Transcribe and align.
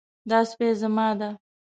دا 0.29 0.39
سپی 0.49 0.69
زما 0.81 1.07
ده 1.19 1.29